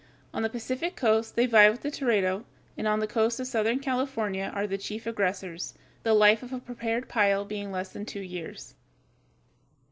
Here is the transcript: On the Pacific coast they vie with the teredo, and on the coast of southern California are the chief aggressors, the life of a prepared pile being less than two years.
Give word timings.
On 0.33 0.41
the 0.41 0.49
Pacific 0.49 0.95
coast 0.95 1.35
they 1.35 1.45
vie 1.45 1.69
with 1.69 1.81
the 1.83 1.91
teredo, 1.91 2.43
and 2.75 2.87
on 2.87 3.01
the 3.01 3.05
coast 3.05 3.39
of 3.39 3.45
southern 3.45 3.77
California 3.77 4.51
are 4.51 4.65
the 4.65 4.79
chief 4.79 5.05
aggressors, 5.05 5.75
the 6.01 6.15
life 6.15 6.41
of 6.41 6.51
a 6.51 6.59
prepared 6.59 7.07
pile 7.07 7.45
being 7.45 7.71
less 7.71 7.89
than 7.89 8.07
two 8.07 8.21
years. 8.23 8.73